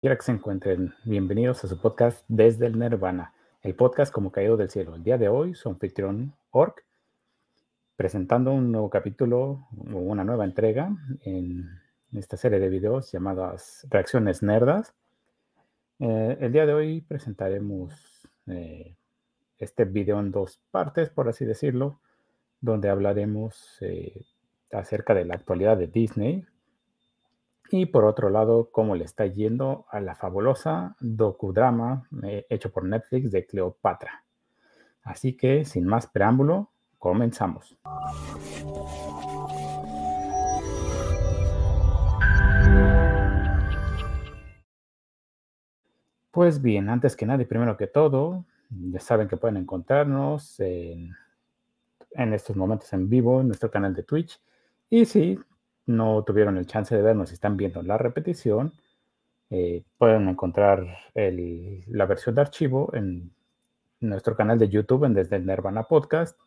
[0.00, 4.56] quiera que se encuentren, bienvenidos a su podcast Desde el Nirvana, el podcast como caído
[4.56, 4.94] del cielo.
[4.94, 6.82] El día de hoy, su anfitrión Orc,
[7.96, 10.90] presentando un nuevo capítulo o una nueva entrega
[11.20, 11.68] en
[12.14, 14.94] esta serie de videos llamadas Reacciones Nerdas.
[15.98, 18.96] Eh, el día de hoy presentaremos eh,
[19.58, 22.00] este video en dos partes, por así decirlo,
[22.62, 24.24] donde hablaremos eh,
[24.72, 26.46] acerca de la actualidad de Disney,
[27.72, 32.84] y por otro lado, cómo le está yendo a la fabulosa docudrama eh, hecho por
[32.84, 34.24] Netflix de Cleopatra.
[35.02, 37.78] Así que, sin más preámbulo, comenzamos.
[46.30, 51.14] Pues bien, antes que nada y primero que todo, ya saben que pueden encontrarnos en,
[52.14, 54.40] estos momentos en vivo en nuestro canal de Twitch.
[54.88, 55.38] Y si
[55.86, 58.74] no tuvieron el chance de vernos están viendo la repetición,
[59.50, 63.32] eh, pueden encontrar la versión de archivo en
[64.00, 66.38] nuestro canal de YouTube en Desde el Nirvana Podcast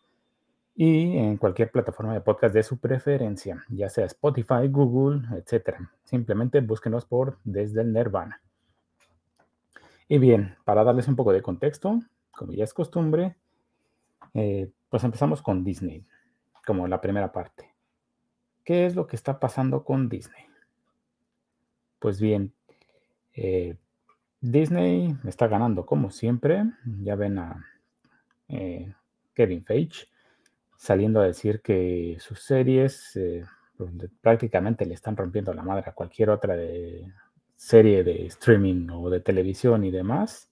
[0.75, 5.78] y en cualquier plataforma de podcast de su preferencia, ya sea Spotify, Google, etc.
[6.03, 8.42] Simplemente búsquenos por Desde el Nirvana.
[10.08, 12.00] Y bien, para darles un poco de contexto,
[12.31, 13.36] como ya es costumbre,
[14.34, 16.06] eh, pues empezamos con Disney,
[16.66, 17.73] como la primera parte.
[18.64, 20.45] ¿Qué es lo que está pasando con Disney?
[22.00, 22.53] Pues bien,
[23.33, 23.75] eh,
[24.39, 26.64] Disney está ganando como siempre.
[27.02, 27.66] Ya ven a
[28.47, 28.94] eh,
[29.34, 30.08] Kevin Feige
[30.78, 33.45] saliendo a decir que sus series eh,
[34.22, 36.56] prácticamente le están rompiendo la madre a cualquier otra
[37.56, 40.50] serie de streaming o de televisión y demás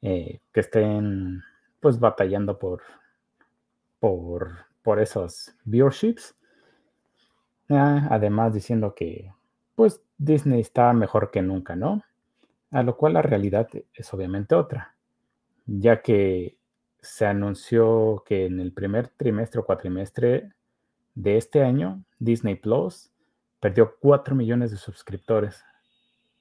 [0.00, 1.42] que estén
[1.80, 2.82] pues batallando por,
[3.98, 6.34] por, por esos viewerships
[7.70, 9.32] Ah, además diciendo que
[9.76, 12.02] pues Disney está mejor que nunca, ¿no?
[12.70, 14.96] A lo cual la realidad es obviamente otra,
[15.66, 16.58] ya que
[17.00, 20.50] se anunció que en el primer trimestre o cuatrimestre
[21.14, 23.10] de este año, Disney Plus
[23.60, 25.64] perdió 4 millones de suscriptores.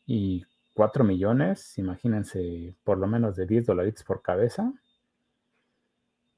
[0.05, 4.73] Y 4 millones, imagínense, por lo menos de 10 dólares por cabeza,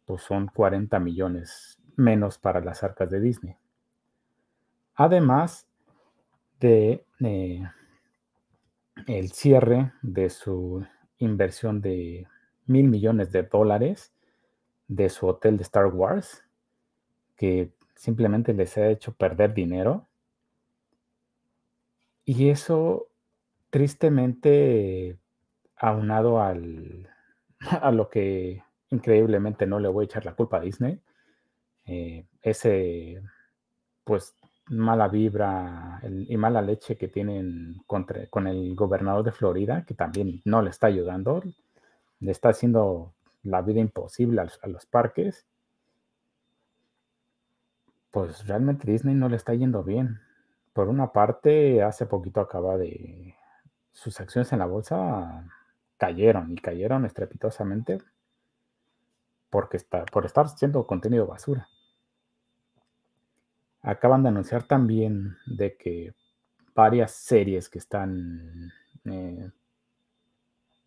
[0.06, 3.56] pues son 40 millones menos para las arcas de Disney.
[5.02, 5.68] Además
[6.60, 7.68] de eh,
[9.08, 10.86] el cierre de su
[11.18, 12.28] inversión de
[12.68, 14.14] mil millones de dólares
[14.88, 16.44] de su hotel de Star Wars,
[17.36, 20.08] que simplemente les ha hecho perder dinero.
[22.24, 23.08] Y eso,
[23.72, 25.18] tristemente,
[25.78, 27.10] aunado al,
[27.82, 31.02] a lo que increíblemente no le voy a echar la culpa a Disney,
[31.88, 33.24] eh, ese,
[34.04, 34.36] pues,
[34.72, 40.42] mala vibra y mala leche que tienen contra, con el gobernador de Florida, que también
[40.46, 41.44] no le está ayudando,
[42.20, 45.46] le está haciendo la vida imposible a, los parques,
[48.12, 50.20] pues realmente Disney no le está yendo bien.
[50.74, 53.36] Por una parte, hace poquito acaba de...
[53.94, 55.46] Sus acciones en la bolsa
[55.98, 57.98] cayeron y cayeron estrepitosamente
[59.50, 61.68] porque está, por estar siendo contenido basura.
[63.84, 66.14] Acaban de anunciar también de que
[66.76, 68.72] varias series que están
[69.06, 69.50] eh,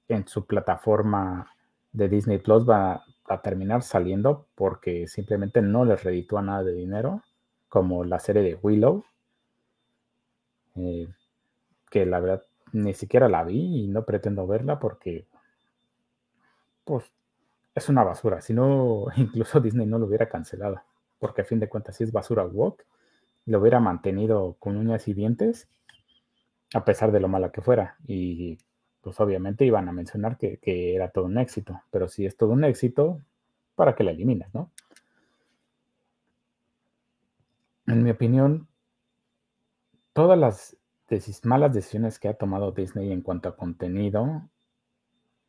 [0.08, 1.50] en su plataforma
[1.92, 7.22] de Disney Plus va a terminar saliendo porque simplemente no les reditúa nada de dinero,
[7.68, 9.04] como la serie de Willow,
[10.76, 11.08] eh,
[11.90, 15.26] que la verdad ni siquiera la vi y no pretendo verla porque
[16.84, 17.04] pues
[17.74, 20.80] es una basura, si no incluso Disney no lo hubiera cancelado
[21.24, 22.84] porque a fin de cuentas si es basura walk,
[23.46, 25.70] lo hubiera mantenido con uñas y dientes,
[26.74, 27.96] a pesar de lo mala que fuera.
[28.06, 28.58] Y
[29.00, 30.60] pues obviamente iban a mencionar que,
[30.94, 33.22] era todo un éxito, pero si es todo un éxito,
[33.74, 34.70] ¿para qué la eliminas, no?
[37.86, 38.68] En mi opinión,
[40.12, 40.76] todas las
[41.44, 44.50] malas decisiones que ha tomado Disney en cuanto a contenido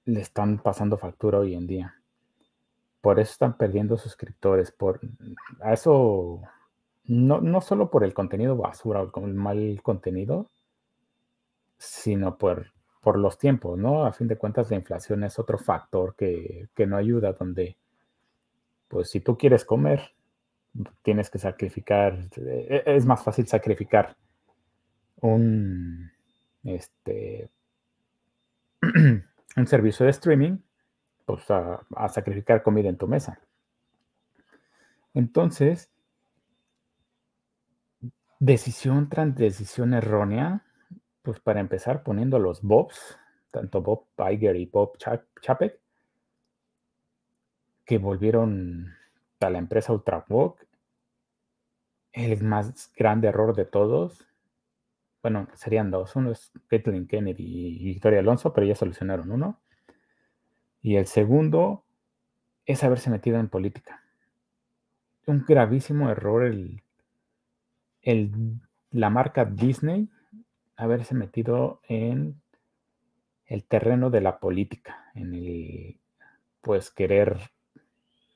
[0.05, 1.95] le están pasando factura hoy en día.
[3.05, 4.71] Por eso están perdiendo suscriptores.
[4.71, 4.99] Por,
[5.61, 6.41] a eso,
[7.03, 10.49] no, no solo por el contenido basura o el mal contenido,
[11.77, 12.71] sino por,
[13.01, 14.07] por los tiempos, ¿no?
[14.07, 17.77] A fin de cuentas, la inflación es otro factor que, que no ayuda, donde,
[18.87, 20.01] pues si tú quieres comer,
[21.03, 24.17] tienes que sacrificar, e, es más fácil sacrificar
[25.21, 26.11] un,
[26.63, 27.51] este,
[28.81, 30.57] un servicio de streaming
[31.25, 33.39] pues, a, sacrificar comida en tu mesa.
[35.13, 35.91] Entonces,
[38.39, 40.63] decisión tras decisión errónea,
[41.21, 43.17] pues para empezar poniendo los Bobs,
[43.51, 44.97] tanto Bob Iger y Bob
[45.41, 45.79] Chapek,
[47.85, 48.93] que volvieron
[49.39, 50.65] a la empresa Ultrabook
[52.15, 54.27] el más grande error de todos.
[55.21, 56.15] Bueno, serían dos.
[56.15, 59.59] Uno es Kathleen Kennedy y Victoria Alonso, pero ya solucionaron uno.
[60.85, 61.83] Y el segundo
[62.67, 64.03] es haberse metido en política.
[65.25, 66.83] Un gravísimo error el,
[68.03, 68.31] el,
[68.91, 70.07] la marca Disney
[70.75, 72.39] haberse metido en
[73.47, 75.97] el terreno de la política, en el
[76.61, 77.39] pues querer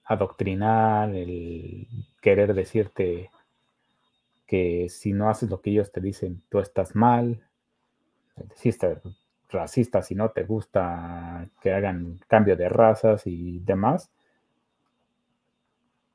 [0.06, 1.88] adoctrinar, el
[2.20, 3.30] querer decirte
[4.48, 7.48] que si no haces lo que ellos te dicen, tú estás mal,
[8.36, 9.00] deciste
[9.50, 14.12] racista si no te gusta que hagan cambio de razas y demás,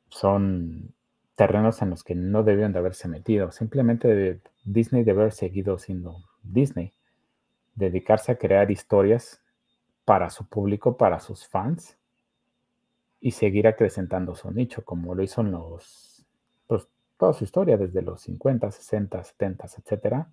[0.08, 0.94] son
[1.34, 3.50] terrenos en los que no debieron de haberse metido.
[3.50, 6.92] Simplemente Disney debe haber seguido siendo Disney,
[7.75, 9.40] dedicarse a crear historias
[10.04, 11.96] para su público, para sus fans,
[13.25, 16.26] y seguir acrecentando su nicho, como lo hizo en los,
[16.66, 16.86] pues,
[17.16, 20.26] toda su historia, desde los 50, 60, 70, etc.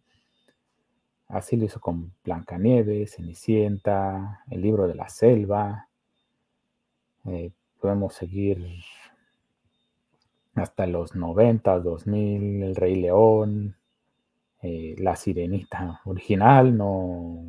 [1.32, 5.88] Así lo hizo con Blancanieves, Cenicienta, el libro de la selva.
[7.24, 8.68] Eh, podemos seguir
[10.56, 13.78] hasta los 90, 2000, El Rey León,
[14.62, 17.42] eh, La Sirenita original, no,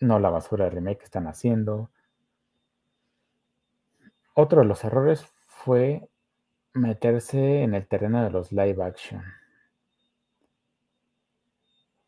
[0.00, 1.90] no la basura de remake que están haciendo.
[4.34, 6.06] Otro de los errores fue
[6.74, 9.22] meterse en el terreno de los live action.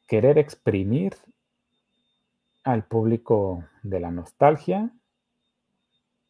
[0.06, 1.16] Querer exprimir
[2.64, 4.90] al público de la nostalgia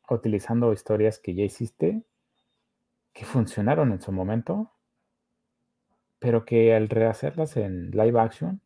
[0.09, 2.05] utilizando historias que ya hiciste,
[3.13, 4.73] que funcionaron en su momento,
[6.19, 8.61] pero que al rehacerlas en live action,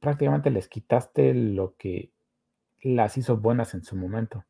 [0.00, 2.12] prácticamente les quitaste lo que
[2.82, 4.44] las hizo buenas en su momento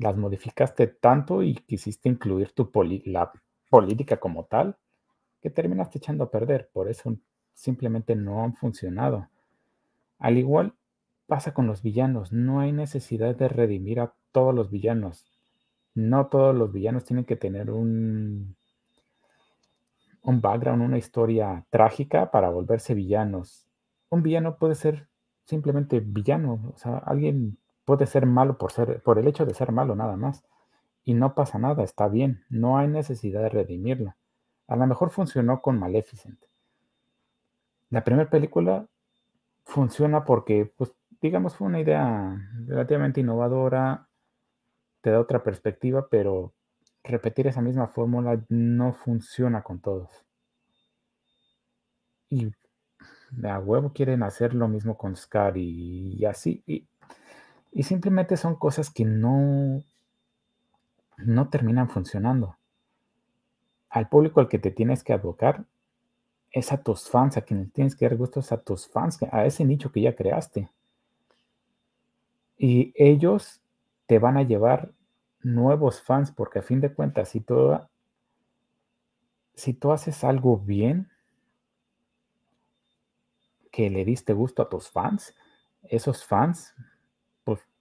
[0.00, 2.70] las modificaste tanto y quisiste incluir tu
[3.04, 3.30] la
[3.68, 4.76] política como tal,
[5.42, 6.70] que terminaste echando a perder.
[6.72, 7.16] Por eso
[7.54, 9.28] simplemente no han funcionado.
[10.18, 10.74] Al igual
[11.26, 12.32] pasa con los villanos.
[12.32, 15.26] No hay necesidad de redimir a todos los villanos.
[15.94, 18.56] No todos los villanos tienen que tener un,
[20.22, 23.66] un background, una historia trágica para volverse villanos.
[24.08, 25.08] Un villano puede ser
[25.44, 26.72] simplemente villano.
[26.74, 30.16] O sea, alguien puede ser malo por, ser, por el hecho de ser malo nada
[30.16, 30.44] más.
[31.04, 34.14] Y no pasa nada, está bien, no hay necesidad de redimirlo.
[34.68, 36.38] A lo mejor funcionó con Maleficent.
[37.90, 38.86] La primera película
[39.64, 44.08] funciona porque, pues, digamos, fue una idea relativamente innovadora,
[45.02, 46.54] te da otra perspectiva, pero
[47.04, 50.24] repetir esa misma fórmula no funciona con todos.
[52.30, 52.50] Y
[53.44, 56.62] a huevo quieren hacer lo mismo con Scar y, y así.
[56.66, 56.86] Y
[57.72, 59.82] y simplemente son cosas que no,
[61.18, 62.56] no terminan funcionando.
[63.88, 65.64] Al público al que te tienes que abocar
[66.50, 69.64] es a tus fans, a quienes tienes que dar gustos a tus fans, a ese
[69.64, 70.68] nicho que ya creaste.
[72.56, 73.62] Y ellos
[74.06, 74.92] te van a llevar
[75.42, 77.78] nuevos fans, porque a fin de cuentas, si tú,
[79.54, 81.08] si tú haces algo bien,
[83.70, 85.34] que le diste gusto a tus fans,
[85.82, 86.74] esos fans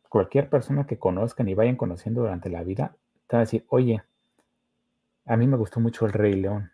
[0.09, 2.95] cualquier persona que conozcan y vayan conociendo durante la vida,
[3.27, 4.03] te va a decir, oye,
[5.25, 6.71] a mí me gustó mucho el Rey León,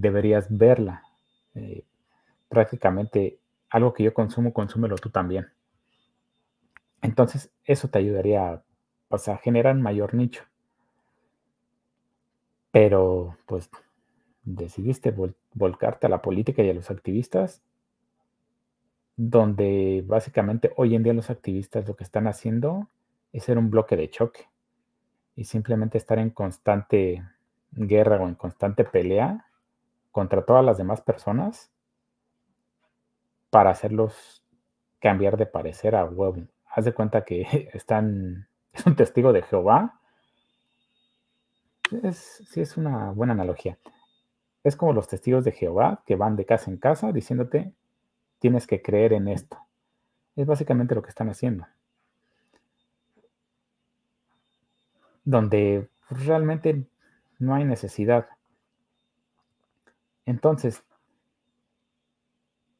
[0.00, 1.02] deberías verla.
[1.54, 1.84] Eh,
[2.48, 3.38] prácticamente
[3.70, 5.48] algo que yo consumo, consúmelo tú también.
[7.02, 8.62] Entonces, eso te ayudaría
[9.10, 10.44] a generar mayor nicho.
[12.72, 13.70] Pero, pues,
[14.44, 15.14] decidiste
[15.54, 17.62] volcarte a la política y a los activistas
[19.16, 22.88] donde básicamente hoy en día los activistas lo que están haciendo
[23.34, 24.48] es ser un bloque de choque
[25.36, 27.22] y simplemente estar en constante
[27.70, 29.49] guerra o en constante pelea
[30.10, 31.70] contra todas las demás personas
[33.50, 34.44] para hacerlos
[35.00, 36.46] cambiar de parecer a huevo.
[36.66, 40.00] Haz de cuenta que están, es un testigo de Jehová.
[42.02, 43.78] Es, sí, es una buena analogía.
[44.62, 47.72] Es como los testigos de Jehová que van de casa en casa diciéndote,
[48.38, 49.58] tienes que creer en esto.
[50.36, 51.66] Es básicamente lo que están haciendo.
[55.24, 56.86] Donde realmente
[57.38, 58.28] no hay necesidad.
[60.26, 60.84] Entonces,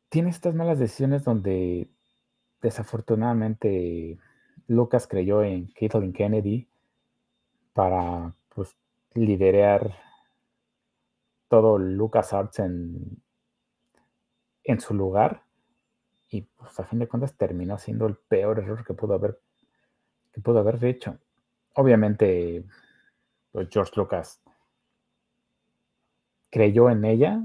[0.09, 1.89] tiene estas malas decisiones donde
[2.63, 4.19] desafortunadamente
[4.67, 6.69] Lucas creyó en Kathleen Kennedy
[7.73, 8.77] para pues,
[9.15, 9.97] liderar
[11.49, 13.23] todo LucasArts en
[14.65, 15.43] en su lugar
[16.29, 19.41] y pues a fin de cuentas terminó siendo el peor error que pudo haber,
[20.33, 21.19] que pudo haber hecho.
[21.75, 22.65] Obviamente,
[23.51, 24.41] pues George Lucas
[26.51, 27.43] creyó en ella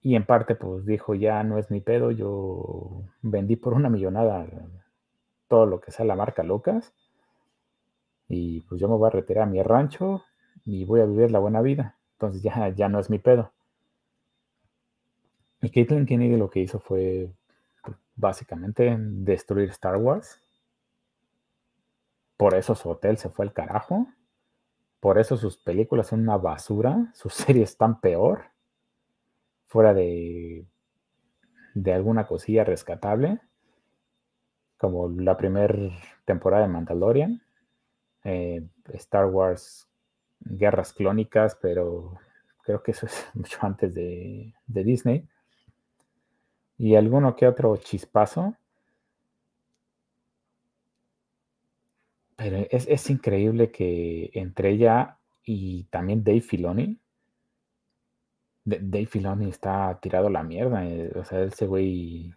[0.00, 4.46] y en parte pues dijo, ya no es mi pedo, yo vendí por una millonada
[5.48, 6.94] todo lo que sea la marca Lucas
[8.28, 10.24] y pues yo me voy a retirar a mi rancho
[10.64, 11.96] y voy a vivir la buena vida.
[12.12, 13.52] Entonces ya, ya no es mi pedo.
[15.62, 17.30] Y Caitlin Kennedy lo que hizo fue
[17.82, 20.40] pues, básicamente destruir Star Wars.
[22.36, 24.06] Por eso su hotel se fue al carajo.
[25.00, 27.10] Por eso sus películas son una basura.
[27.14, 28.46] Sus series están peor.
[29.66, 30.64] Fuera de,
[31.74, 33.40] de alguna cosilla rescatable.
[34.78, 35.74] Como la primera
[36.24, 37.42] temporada de Mandalorian.
[38.24, 39.88] Eh, Star Wars
[40.40, 42.18] Guerras Clónicas, pero
[42.62, 45.28] creo que eso es mucho antes de, de Disney
[46.78, 48.54] y alguno que otro chispazo.
[52.36, 57.00] Pero es, increíble que entre ella y también Dave Filoni,
[58.64, 60.84] Dave Filoni está tirado a la mierda.
[60.86, 62.34] Eh, o sea, ese güey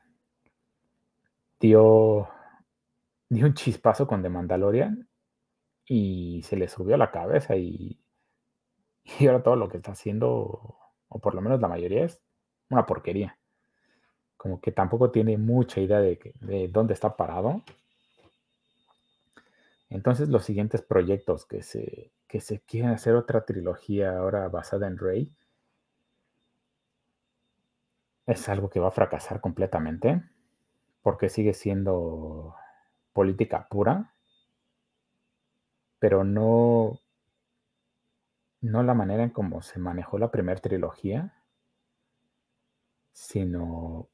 [1.60, 2.30] dio,
[3.30, 5.08] dio un chispazo con The Mandalorian
[5.86, 8.00] y se le subió a la cabeza y,
[9.20, 10.78] y ahora todo lo que está haciendo,
[11.10, 12.22] o por lo menos la mayoría, es
[12.70, 13.40] una porquería
[14.40, 17.62] como que tampoco tiene mucha idea de, dónde está parado.
[19.90, 24.98] Entonces los siguientes proyectos que se, que se quieren hacer otra trilogía ahora basada en
[24.98, 25.32] Rey
[28.28, 30.24] es algo que va a fracasar completamente
[31.02, 32.56] porque sigue siendo
[33.14, 34.14] política pura,
[35.98, 37.00] pero no,
[38.62, 41.34] no la manera en cómo se manejó la primera trilogía,
[43.12, 44.08] sino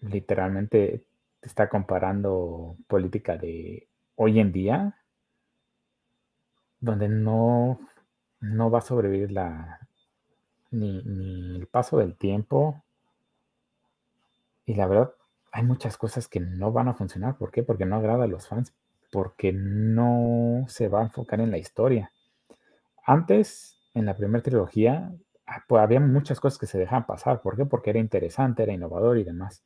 [0.00, 1.06] literalmente
[1.40, 3.87] está comparando política de
[4.18, 4.98] hoy en día,
[6.80, 7.78] donde no,
[8.40, 9.78] no va a sobrevivir la,
[10.72, 12.82] ni, el paso del tiempo.
[14.66, 15.12] Y la verdad,
[15.52, 17.36] hay muchas cosas que no van a funcionar.
[17.38, 17.62] ¿Por qué?
[17.62, 18.74] Porque no agrada a los fans,
[19.12, 22.12] porque no se va a enfocar en la historia.
[23.06, 25.12] Antes, en la primera trilogía,
[25.46, 27.40] ah, pues había muchas cosas que se dejaban pasar.
[27.40, 27.64] ¿Por qué?
[27.64, 29.62] Porque era interesante, era innovador y demás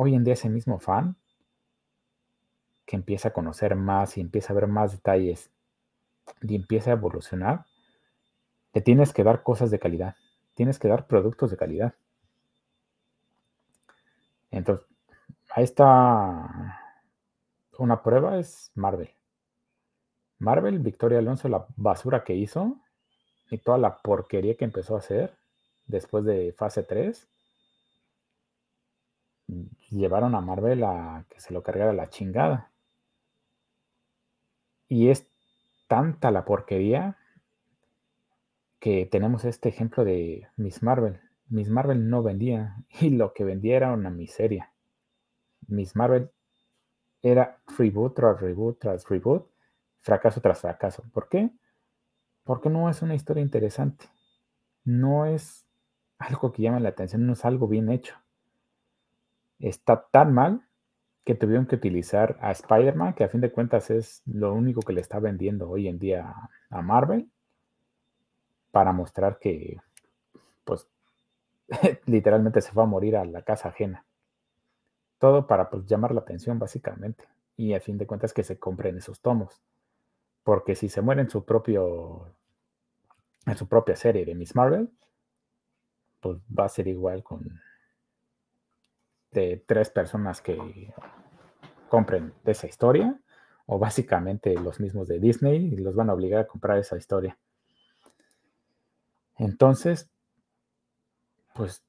[0.00, 1.16] hoy en día ese mismo fan
[2.88, 5.50] que empieza a conocer más y empieza a ver más detalles
[6.40, 7.66] y empieza a evolucionar,
[8.72, 10.16] te tienes que dar cosas de calidad,
[10.54, 11.94] tienes que dar productos de calidad.
[14.50, 14.86] Entonces,
[15.50, 16.80] ahí está
[17.78, 19.10] una prueba, es Marvel.
[20.38, 22.78] Marvel, Victoria Alonso, la basura que hizo
[23.50, 25.36] y toda la porquería que empezó a hacer
[25.86, 27.28] después de fase 3
[29.90, 32.70] llevaron a Marvel a que se lo cargara la chingada.
[34.88, 35.26] Y es
[35.86, 37.18] tanta la porquería
[38.80, 41.20] que tenemos este ejemplo de Miss Marvel.
[41.48, 44.72] Miss Marvel no vendía y lo que vendía era una miseria.
[45.66, 46.30] Miss Marvel
[47.22, 49.50] era reboot tras reboot tras reboot,
[50.00, 51.04] fracaso tras fracaso.
[51.12, 51.50] ¿Por qué?
[52.44, 54.06] Porque no es una historia interesante.
[54.84, 55.66] No es
[56.18, 58.14] algo que llame la atención, no es algo bien hecho
[59.58, 60.67] está tan mal
[61.28, 64.94] que tuvieron que utilizar a Spider-Man, que a fin de cuentas es lo único que
[64.94, 66.34] le está vendiendo hoy en día
[66.70, 67.30] a Marvel,
[68.70, 69.76] para mostrar que,
[70.64, 70.88] pues,
[72.06, 74.06] literalmente se fue a morir a la casa ajena.
[75.18, 77.24] Todo para pues, llamar la atención, básicamente.
[77.58, 79.60] Y a fin de cuentas que se compren esos tomos.
[80.44, 82.32] Porque si se muere en su propio.
[83.44, 84.90] en su propia serie de Miss Marvel,
[86.20, 87.60] pues va a ser igual con
[89.30, 90.92] de tres personas que
[91.88, 93.18] compren esa historia,
[93.66, 97.38] o básicamente los mismos de Disney, y los van a obligar a comprar esa historia.
[99.36, 100.10] Entonces,
[101.54, 101.84] pues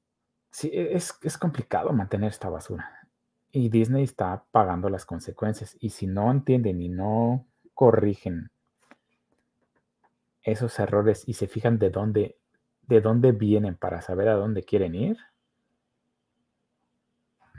[0.50, 3.08] sí, e, es, es complicado mantener esta basura.
[3.52, 5.76] Y Disney está pagando las consecuencias.
[5.80, 8.50] Y si no entienden y no corrigen
[10.42, 12.38] esos errores y se fijan de dónde,
[12.82, 15.18] de dónde vienen para saber a dónde quieren ir,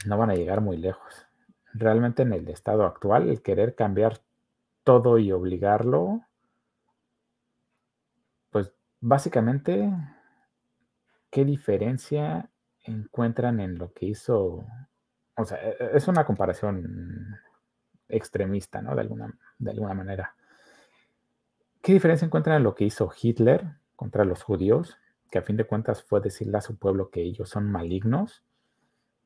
[0.05, 1.27] no van a llegar muy lejos.
[1.73, 4.21] Realmente en el estado actual, el querer cambiar
[4.83, 6.21] todo y obligarlo,
[8.49, 9.91] pues básicamente,
[11.29, 12.49] ¿qué diferencia
[12.83, 14.65] encuentran en lo que hizo?
[15.37, 17.37] O sea, e, e, es una comparación
[18.09, 18.95] extremista, ¿no?
[18.95, 20.35] De alguna, de alguna manera.
[21.81, 23.65] ¿Qué diferencia encuentran en lo que hizo Hitler
[23.95, 24.97] contra los judíos
[25.31, 28.43] que a fin de cuentas fue decirle a su pueblo que ellos son malignos,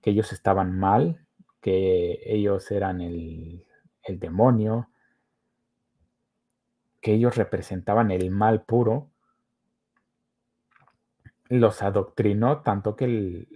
[0.06, 1.26] que ellos estaban mal,
[1.62, 3.66] que ellos eran el,
[4.04, 4.88] el demonio,
[7.02, 9.10] que ellos representaban el mal puro,
[11.50, 13.48] los adoctrinó tanto que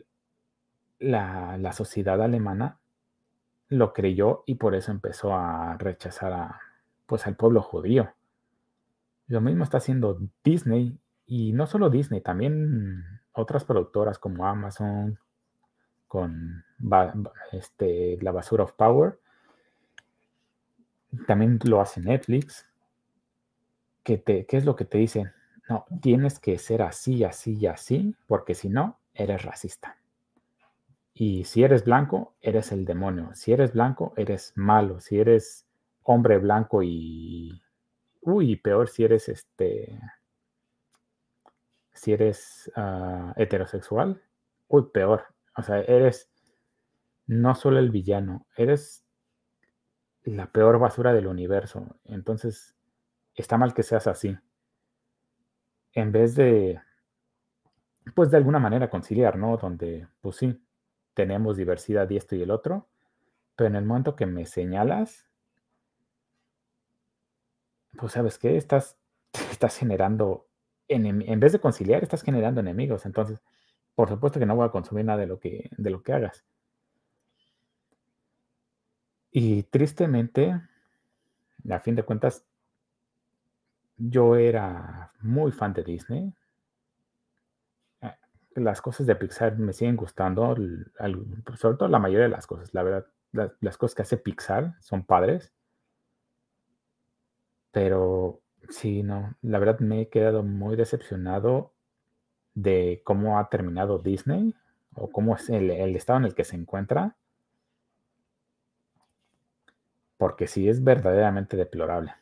[0.98, 2.80] la, sociedad alemana
[3.68, 6.60] lo creyó y por eso empezó a rechazar a,
[7.06, 8.12] pues, al pueblo judío.
[9.28, 13.04] Lo mismo está haciendo Disney y no solo Disney, también
[13.34, 15.20] otras productoras como Amazon
[16.10, 16.66] con
[17.54, 19.18] este, la basura of power.
[21.26, 22.70] También lo hace Netflix
[24.18, 25.32] ¿qué es lo que te dicen?
[25.70, 29.98] No, tienes que ser así, así y así, porque si no, eres racista.
[31.14, 33.32] Y si eres blanco, eres el demonio.
[33.34, 35.00] Si eres blanco, eres malo.
[35.00, 35.68] Si eres
[36.04, 37.62] hombre blanco y...
[38.22, 40.00] Uy, peor si eres este...
[41.92, 44.22] Si eres ah, heterosexual.
[44.70, 45.26] Uy, peor.
[45.60, 46.32] O sea, eres
[47.28, 49.04] no solo el villano, eres
[50.24, 52.00] la peor basura del universo.
[52.06, 52.76] Entonces,
[53.36, 54.38] está mal que seas así.
[55.94, 56.80] En vez de,
[58.16, 59.58] pues de alguna manera conciliar, ¿no?
[59.58, 60.62] Donde, pues sí,
[61.14, 62.88] tenemos diversidad y esto y el otro,
[63.56, 65.28] pero en el momento que me señalas,
[67.98, 68.98] pues sabes qué, estás,
[69.52, 70.48] estás generando,
[70.88, 73.06] en vez de conciliar, estás generando enemigos.
[73.06, 73.44] Entonces,
[74.00, 76.46] por supuesto que no voy a consumir nada de lo que, de lo que hagas.
[79.30, 80.58] Y tristemente,
[81.70, 82.46] a fin de cuentas,
[83.98, 86.34] yo era muy fan de Disney.
[88.00, 88.16] Eh,
[88.56, 90.56] las cosas de Pixar me siguen gustando,
[91.58, 92.74] sobre todo la mayoría de las cosas.
[92.74, 95.52] La verdad, las, cosas que hace Pixar son padres.
[97.72, 98.40] Pero
[98.70, 101.74] sí, no, la verdad me he quedado muy decepcionado
[102.62, 104.56] de cómo ha terminado Disney
[104.96, 107.16] o cómo es el, el estado en el que se encuentra.
[110.18, 112.14] Porque sí es verdaderamente deplorable.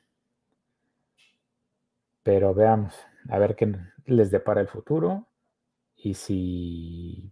[2.23, 2.93] Pero veamos,
[3.29, 5.27] a ver qué les depara el futuro
[5.95, 7.31] y si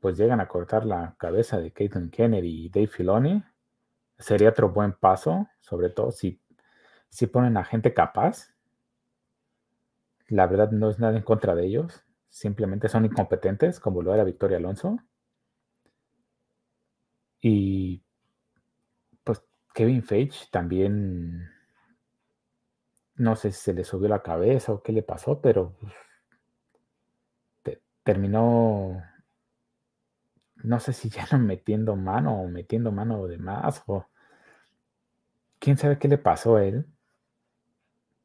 [0.00, 3.42] pues llegan a cortar la cabeza de Caitlin Kennedy y Dave Filoni,
[4.16, 6.40] sería otro buen paso, sobre todo si,
[7.08, 8.54] si ponen a gente capaz.
[10.28, 14.24] La verdad no es nada en contra de ellos, simplemente son incompetentes, como lo era
[14.24, 14.98] Victoria Alonso.
[17.40, 18.02] Y
[19.24, 19.42] pues
[19.74, 21.50] Kevin Feige también
[23.18, 25.76] no sé si se le subió la cabeza o qué le pasó, pero
[28.04, 29.02] terminó,
[30.56, 34.06] no sé si ya no metiendo mano o metiendo mano de más o
[35.58, 36.86] quién sabe qué le pasó a él,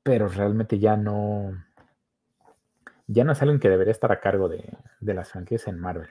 [0.04, 1.52] pero realmente ya no,
[3.08, 6.10] ya no es alguien que debería estar a cargo de, las franquicias en Marvel.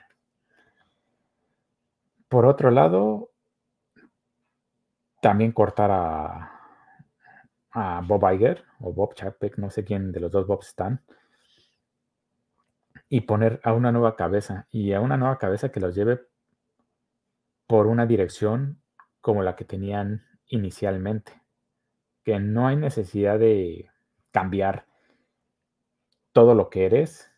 [2.27, 3.31] Por otro lado,
[5.21, 6.59] también cortar a,
[7.71, 11.03] a Bob Iger o Bob Chapek, no sé quién de los dos Bobs están,
[13.09, 16.21] y poner a una nueva cabeza y a una nueva cabeza que los lleve
[17.67, 18.81] por una dirección
[19.21, 21.41] como la que tenían inicialmente,
[22.23, 23.89] que no hay necesidad de
[24.31, 24.85] cambiar
[26.33, 27.31] todo lo que eres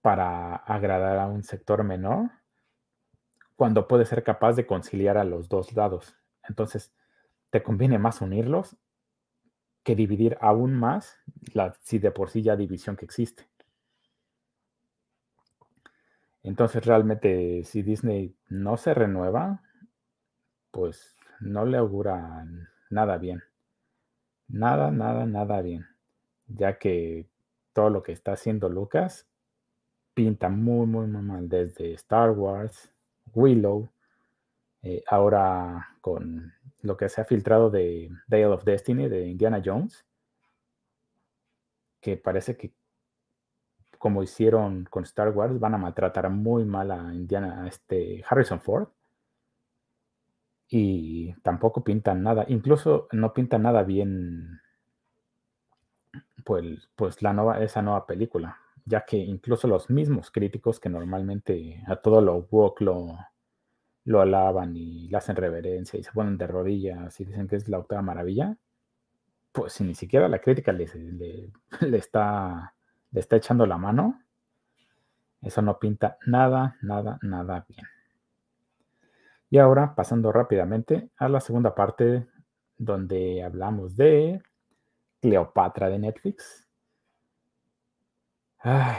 [0.00, 2.30] para agradar a un sector menor
[3.56, 6.14] cuando puedes ser capaz de conciliar a los dos lados.
[6.48, 6.92] Entonces,
[7.50, 8.76] te conviene más unirlos
[9.82, 11.16] que dividir aún más,
[11.54, 13.48] la, si de por sí ya división que existe.
[16.42, 19.62] Entonces realmente si Disney no se renueva,
[20.70, 22.46] pues no le augura
[22.90, 23.42] nada bien.
[24.48, 25.86] Nada, nada, nada bien.
[26.46, 27.28] Ya que
[27.78, 29.28] todo lo que está haciendo Lucas
[30.12, 31.48] pinta muy, muy, muy mal.
[31.48, 32.92] Desde Star Wars,
[33.32, 33.88] Willow,
[34.82, 40.04] eh, ahora con lo que se ha filtrado de Dale of Destiny de Indiana Jones,
[42.00, 42.72] que parece que
[43.96, 48.60] como hicieron con Star Wars, van a maltratar muy mal a Indiana, a este Harrison
[48.60, 48.88] Ford.
[50.68, 54.62] Y tampoco pintan nada, incluso no pintan nada bien
[56.44, 61.82] pues, pues la nueva, esa nueva película, ya que incluso los mismos críticos que normalmente
[61.86, 63.18] a todo lo woke lo,
[64.04, 67.68] lo alaban y le hacen reverencia y se ponen de rodillas y dicen que es
[67.68, 68.56] la octava maravilla,
[69.52, 70.86] pues si ni siquiera la crítica le,
[71.80, 72.74] le, está,
[73.10, 74.22] le está echando la mano,
[75.42, 77.86] eso no pinta nada, nada, nada bien.
[79.50, 82.26] Y ahora, pasando rápidamente a la segunda parte
[82.76, 84.42] donde hablamos de
[85.20, 86.68] Cleopatra de Netflix.
[88.58, 88.96] Ay,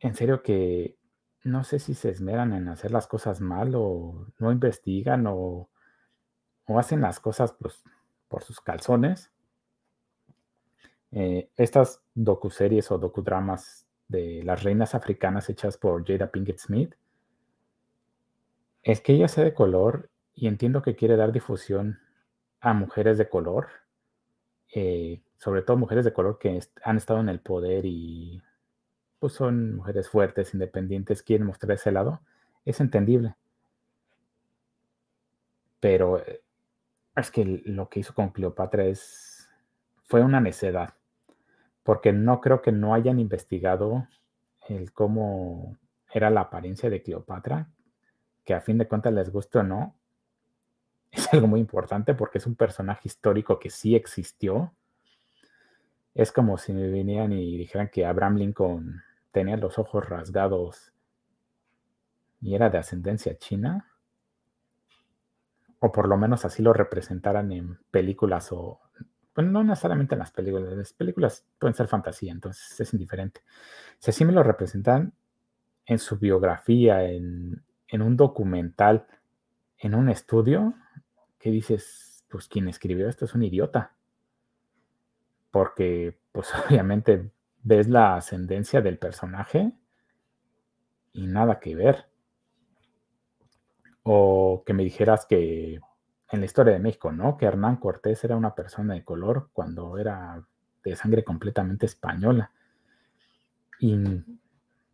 [0.00, 0.96] en serio que
[1.44, 5.70] no sé si se esmeran en hacer las cosas mal o no investigan o,
[6.66, 7.82] o hacen las cosas pues,
[8.28, 9.32] por sus calzones.
[11.12, 16.94] Eh, estas docuseries o docudramas de las reinas africanas hechas por Jada Pinkett Smith,
[18.82, 21.98] es que ella sea de color y entiendo que quiere dar difusión
[22.60, 23.68] a mujeres de color,
[24.74, 28.42] eh, sobre todo mujeres de color que han estado en el poder y
[29.18, 32.20] pues son mujeres fuertes, independientes, quieren mostrar ese lado,
[32.64, 33.34] es entendible.
[35.80, 36.42] Pero eh,
[37.16, 39.48] es que lo que hizo con Cleopatra es
[40.04, 40.94] fue una necedad,
[41.82, 44.06] porque no creo que no hayan investigado
[44.68, 45.76] el cómo
[46.12, 47.68] era la apariencia de Cleopatra,
[48.44, 49.96] que a fin de cuentas les guste o no,
[51.16, 54.74] es algo muy importante porque es un personaje histórico que sí existió.
[56.14, 59.02] Es como si me vinieran y dijeran que Abraham Lincoln
[59.32, 60.92] tenía los ojos rasgados
[62.40, 63.92] y era de ascendencia china.
[65.78, 68.80] O por lo menos así lo representaran en películas o...
[69.34, 70.72] Bueno, no necesariamente en las películas.
[70.72, 73.42] Las películas pueden ser fantasía, entonces es indiferente.
[73.98, 75.12] Si así me lo representan
[75.84, 79.06] en su biografía, en, en un documental,
[79.78, 80.74] en un estudio,
[81.46, 83.94] que dices, pues quien escribió esto es un idiota.
[85.52, 87.30] Porque, pues obviamente
[87.62, 89.72] ves la ascendencia del personaje
[91.12, 92.06] y nada que ver.
[94.02, 95.78] O que me dijeras que
[96.32, 97.36] en la historia de México, ¿no?
[97.36, 100.44] Que Hernán Cortés era una persona de color cuando era
[100.82, 102.50] de sangre completamente española.
[103.78, 103.94] Y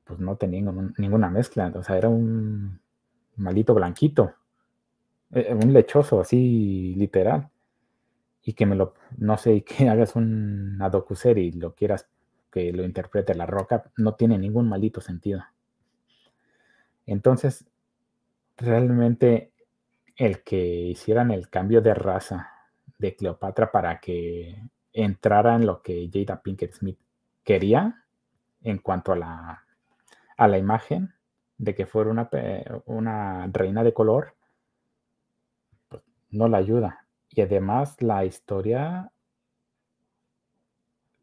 [0.05, 2.79] pues no tenía ninguna mezcla, o sea, era un
[3.37, 4.35] malito blanquito,
[5.33, 7.49] un lechoso así literal.
[8.45, 12.09] Y que me lo, no sé, que hagas un docuserie y lo quieras
[12.51, 15.43] que lo interprete La Roca no tiene ningún maldito sentido.
[17.07, 17.65] Entonces,
[18.57, 19.53] realmente
[20.17, 22.53] el que hicieran el cambio de raza
[22.99, 26.99] de Cleopatra para que entrara en lo que Jada Pinkett Smith
[27.43, 28.05] quería
[28.63, 29.65] en cuanto a la,
[30.37, 31.15] a la imagen
[31.59, 32.29] de que fuera una,
[32.87, 34.35] una reina de color,
[36.33, 37.07] no la ayuda.
[37.31, 39.13] Y además la historia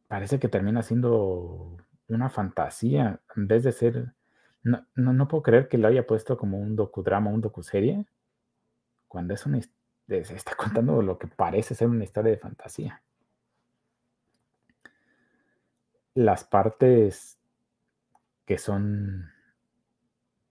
[0.08, 4.14] parece que termina siendo una fantasía, en vez de ser...
[4.64, 8.06] No, no, puedo creer que lo haya puesto como un docudrama, un docuserie,
[9.08, 13.02] cuando es una, se está contando lo que parece ser una historia de fantasía.
[16.14, 17.40] Las partes
[18.46, 19.30] que son,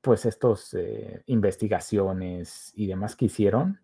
[0.00, 3.80] pues, estos eh, investigaciones y demás que hicieron,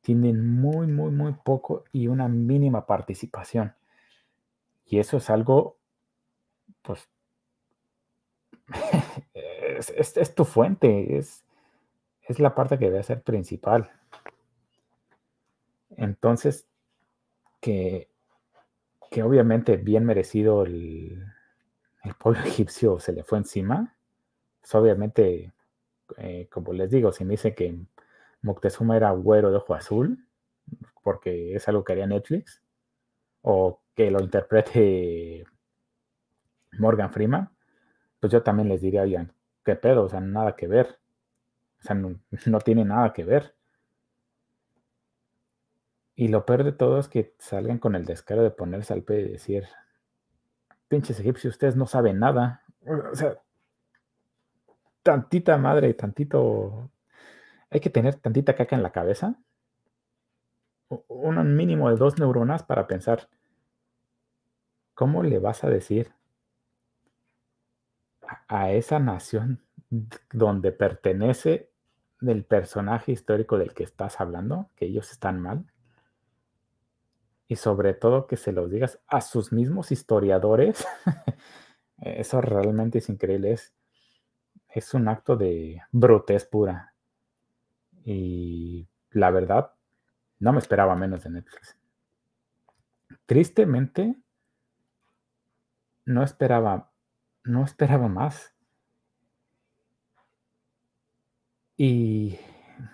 [0.00, 3.74] tienen muy, muy, muy poco y una mínima participación.
[4.86, 5.76] Y eso es algo,
[6.82, 7.08] pues,
[9.34, 11.44] es, tu fuente, es,
[12.22, 13.90] es la parte que debe ser principal.
[15.90, 16.66] Entonces,
[17.60, 18.08] que,
[19.10, 21.24] que obviamente bien merecido el,
[22.04, 23.96] el, pueblo egipcio se le fue encima,
[24.60, 25.52] pues obviamente,
[26.16, 27.76] eh, como les digo, si me dice que
[28.42, 30.26] Moctezuma era güero de ojo azul,
[31.02, 32.62] porque es algo que haría Netflix,
[33.42, 35.44] o que lo interprete
[36.78, 37.50] Morgan Freeman,
[38.20, 39.32] pues yo también les diría, oigan,
[39.64, 40.98] qué pedo, o sea, nada que ver.
[41.80, 43.54] O sea, no, tiene nada que ver.
[46.14, 49.20] Y lo peor de todo es que salgan con el descaro de ponerse al pie
[49.20, 49.66] y decir,
[50.88, 52.62] pinches egipcios, ustedes no saben nada.
[52.86, 53.38] O sea,
[55.02, 56.90] tantita madre, tantito...
[57.70, 59.36] Hay que tener tantita caca en la cabeza.
[61.08, 63.28] Un mínimo de dos neuronas para pensar,
[64.94, 66.12] ¿cómo le vas a decir
[68.48, 69.62] a esa nación
[70.32, 71.70] donde pertenece
[72.20, 75.64] del personaje histórico del que estás hablando, que ellos están mal?
[77.46, 80.86] Y sobre todo que se los digas a sus mismos historiadores.
[82.00, 83.52] Eso realmente es increíble.
[83.52, 83.74] Es,
[84.68, 86.94] es un acto de brutez pura.
[88.04, 89.72] Y la verdad,
[90.38, 91.76] no me esperaba menos de Netflix.
[93.26, 94.16] Tristemente,
[96.06, 96.90] no esperaba,
[97.44, 98.54] no esperaba más.
[101.76, 102.38] Y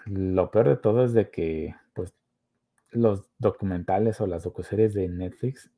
[0.05, 2.14] lo peor de todo es de que, pues,
[2.90, 5.71] los documentales o las docuseries de Netflix,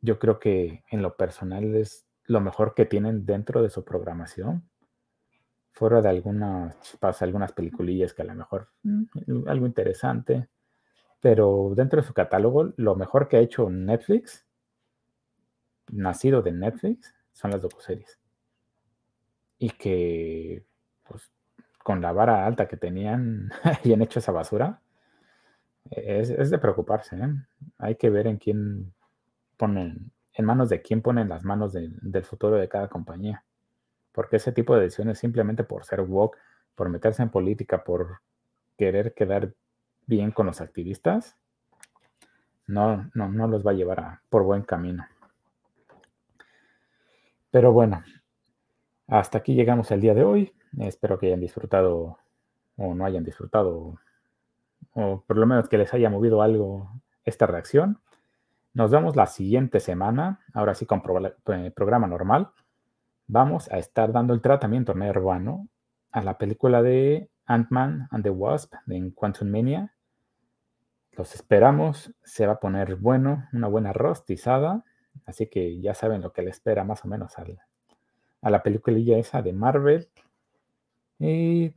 [0.00, 4.68] yo creo que en lo personal es lo mejor que tienen dentro de su programación.
[5.72, 10.48] Fuera de algunas, pasa algunas peliculillas que a lo mejor mm, algo interesante,
[11.20, 14.46] pero dentro de su catálogo, lo mejor que ha hecho Netflix
[15.92, 18.18] nacido de Netflix son las docuseries.
[19.58, 20.64] y que
[21.06, 21.32] pues,
[21.82, 24.80] con la vara alta que tenían habían hecho esa basura,
[25.90, 27.16] es, de preocuparse.
[27.16, 27.34] ¿eh?
[27.78, 28.94] Hay que ver en quién
[29.56, 33.44] ponen, en manos de quién ponen las manos del futuro de cada compañía.
[34.18, 36.36] Porque ese tipo de decisiones simplemente por ser woke,
[36.74, 38.18] por meterse en política, por
[38.76, 39.54] querer quedar
[40.08, 41.36] bien con los activistas,
[42.66, 45.06] no, no, no los va a llevar por buen camino.
[47.52, 48.02] Pero bueno,
[49.06, 50.52] hasta aquí llegamos el día de hoy.
[50.80, 52.18] Espero que hayan disfrutado
[52.76, 54.00] o no hayan disfrutado,
[54.94, 56.90] o por lo menos que les haya movido algo
[57.24, 58.00] esta reacción.
[58.74, 61.00] Nos vemos la siguiente semana, ahora sí con
[61.54, 62.50] eh, programa normal.
[63.30, 65.68] Vamos a estar dando el tratamiento nervano
[66.12, 69.92] a la película de Ant-Man and the Wasp de Quantum Mania.
[71.12, 74.82] Los esperamos, se va a poner bueno, una buena rostizada,
[75.26, 79.42] así que ya saben lo que le espera más o menos a la peliculilla esa
[79.42, 80.08] de Marvel.
[81.18, 81.74] Y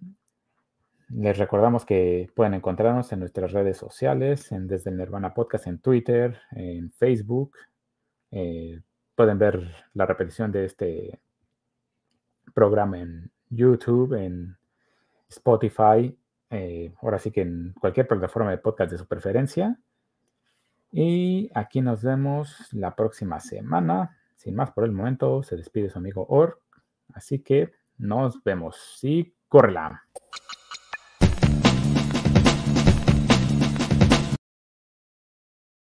[1.09, 5.79] les recordamos que pueden encontrarnos en nuestras redes sociales, en Desde el Nirvana Podcast en
[5.79, 7.57] Twitter, en Facebook.
[8.31, 8.79] Eh,
[9.15, 11.19] pueden ver la repetición de este
[12.53, 14.57] programa en YouTube, en
[15.29, 16.17] Spotify,
[16.49, 19.79] eh, ahora sí que en cualquier plataforma de podcast de su preferencia.
[20.91, 24.17] Y aquí nos vemos la próxima semana.
[24.35, 26.59] Sin más por el momento, se despide su amigo Ork.
[27.13, 28.97] Así que nos vemos.
[28.97, 30.03] Sí, córrela.